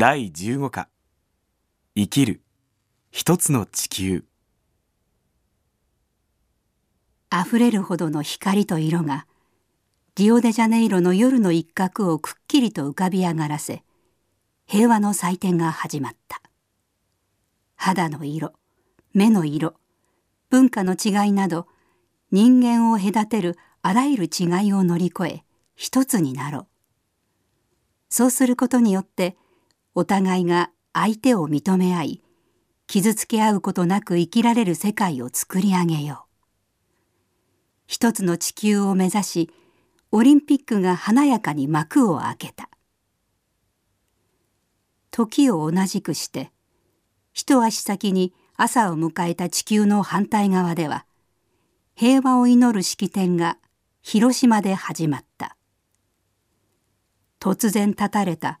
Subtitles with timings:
[0.00, 0.88] 第15課。
[1.96, 2.40] 生きる。
[3.10, 4.24] 一つの地球。
[7.32, 9.26] 溢れるほどの光と色が
[10.14, 13.82] リオデジャネイロの夜の一角をくっきりと浮かび上がらせ
[14.68, 16.40] 平和の祭典が始まった。
[17.74, 18.52] 肌の色
[19.14, 19.74] 目の色
[20.48, 21.66] 文化の違いなど
[22.30, 25.44] 人間を隔てるあらゆる違いを乗り越え
[25.74, 26.66] 一つになろう。
[28.08, 29.36] そうすることによって
[30.00, 32.22] お互いが相手を認め合い
[32.86, 36.28] 傷つけ合うことなく生きられる世界を作り上げよう。
[37.88, 39.50] 一つの地球を目指し
[40.12, 42.70] オリンピックが華やかに幕を開けた。
[45.10, 46.52] 時を同じくして
[47.32, 51.06] 一足先に朝を迎えた地球の反対側では
[51.96, 53.58] 平和を祈る式典が
[54.02, 55.56] 広島で始まった。
[57.40, 58.60] 突然絶たれた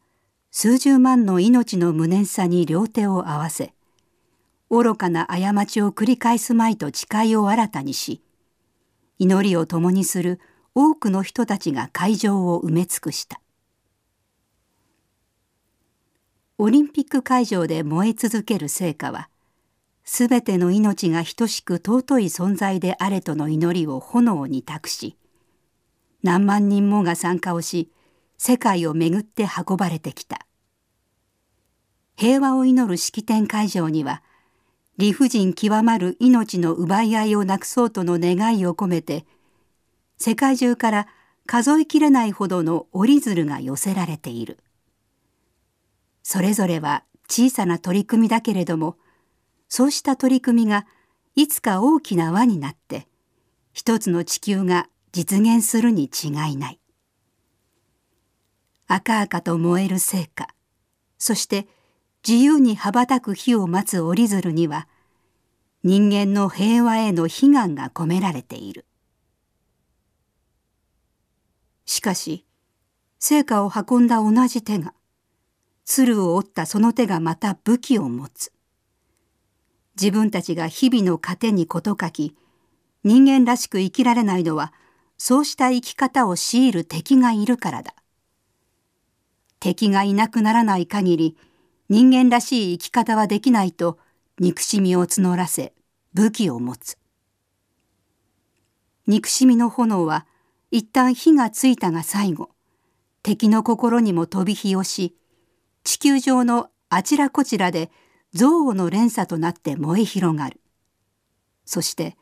[0.60, 3.72] 数十万の命の無念さに両手を合わせ
[4.68, 8.24] 愚かな過ちを繰り返すまいと誓いを新たにし
[9.20, 10.40] 祈りを共にする
[10.74, 13.40] 多くの人たちが会場を埋め尽くした。
[16.58, 19.28] オリンピック会場で燃え続ける聖火は
[20.02, 25.16] すべての命が等しく尊い存在であれとの祈りを炎に託し
[26.24, 27.92] 何万人もが参加をし
[28.38, 30.47] 世界を巡って運ばれてきた。
[32.18, 34.24] 平和を祈る式典会場には
[34.96, 39.24] 理不尽極まる命の奪い合いをなくそうとの願いを込めて
[40.16, 41.06] 世界中から
[41.46, 44.58] 数えきれないほどの折り鶴が寄せられている。
[46.24, 48.96] それぞれは小さな取り組みだけれども
[49.68, 50.86] そうした取り組みが
[51.36, 53.06] いつか大きな輪になって
[53.72, 56.80] 一つの地球が実現するに違いない。
[58.88, 60.48] 赤々と燃える聖火
[61.16, 61.68] そして
[62.28, 64.86] 自由に羽ばたく日を待つ折り鶴には
[65.82, 68.84] 人間の平和への悲願が込められている。
[71.86, 72.44] しかし
[73.18, 74.92] 聖火を運んだ同じ手が
[75.86, 78.52] 鶴を折ったその手がまた武器を持つ。
[79.98, 82.36] 自分たちが日々の糧に事欠き
[83.04, 84.74] 人間らしく生きられないのは
[85.16, 87.94] そうした生き方を強いる敵がいるからだ。
[89.60, 91.38] 敵がいなくならない限り
[91.88, 93.98] 人間らしい生き方はできないと
[94.38, 95.72] 憎しみを募らせ
[96.12, 96.98] 武器を持つ。
[99.06, 100.26] 憎しみの炎は
[100.70, 102.50] 一旦火がついたが最後
[103.22, 105.16] 敵の心にも飛び火をし
[105.82, 107.90] 地球上のあちらこちらで
[108.34, 110.60] 憎悪の連鎖となって燃え広がる。
[111.64, 112.16] そして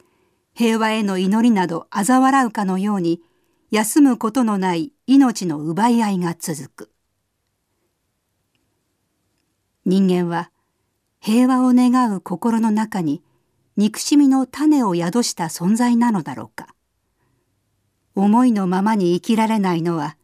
[0.54, 3.20] 平和への祈りなど嘲笑うかのように
[3.72, 6.95] 休むことのない命の奪い合いが続く。
[9.86, 10.50] 人間は
[11.20, 13.22] 平和を願う心の中に
[13.76, 16.74] 憎しみの種を宿した存在なのだろうか。
[18.16, 20.16] 思いのままに生きられないのは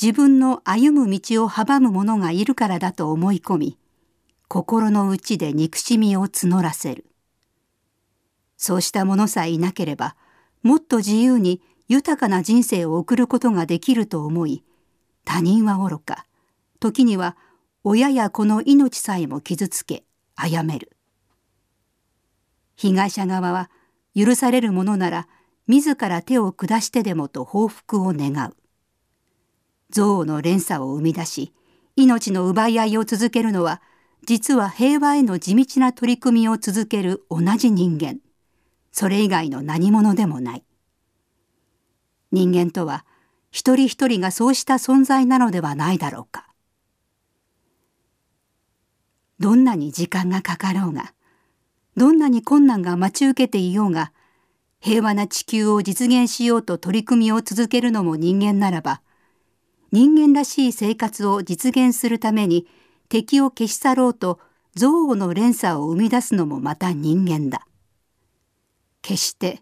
[0.00, 3.78] 自分の歩む道を阻む者がいるからだと思い込み
[4.46, 7.04] 心の内で憎しみを募らせる。
[8.56, 10.14] そうした者さえいなければ
[10.62, 14.62] もっと自由に豊かな人生を送ることができると思い
[15.24, 16.24] 他人は愚か。
[16.78, 17.36] 時には
[17.84, 20.04] 親や子の命さえも傷つけ
[20.36, 20.92] 殺める。
[22.76, 23.70] 被害者側は
[24.14, 25.28] 許されるものなら
[25.66, 28.56] 自ら手を下してでもと報復を願う。
[29.90, 31.52] 憎悪の連鎖を生み出し
[31.96, 33.82] 命の奪い合いを続けるのは
[34.24, 38.20] 実は平和への地道な取り組みを続ける同じ人間。
[38.92, 40.64] それ以外の何者でもない。
[42.30, 43.04] 人間とは
[43.50, 46.51] 一人一人がそうした存在なのではないだろうか。
[49.42, 51.14] どんなに時間がかかろうが
[51.96, 54.12] どんなに困難が待ち受けていようが
[54.78, 59.02] 平和な地球を実現しようと取り組みを続けるのも人間ならば
[59.90, 62.68] 人間らしい生活を実現するために
[63.08, 64.38] 敵を消し去ろうと
[64.76, 67.66] 憎悪の連鎖を生み出すのもまた人間だ。
[69.02, 69.60] 決して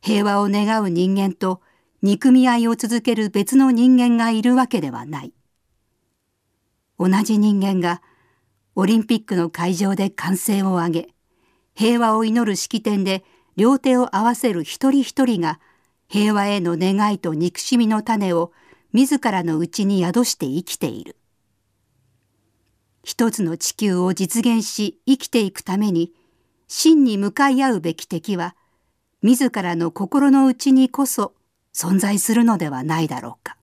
[0.00, 1.60] 平和を願う人間と
[2.00, 5.34] 憎み合いを続ける別の人間がいるわけではない。
[6.98, 8.00] 同じ人間が
[8.76, 11.08] オリンピックの会場で歓声を上げ
[11.74, 13.24] 平和を祈る式典で
[13.56, 15.60] 両手を合わせる一人一人が
[16.08, 18.52] 平和への願いと憎しみの種を
[18.92, 21.16] 自らのうちに宿して生きている。
[23.04, 26.12] 一つの地球を実現し生きていくために
[26.68, 28.54] 真に向かい合うべき敵は
[29.22, 31.34] 自らの心の内にこそ
[31.74, 33.56] 存在するのではないだろうか。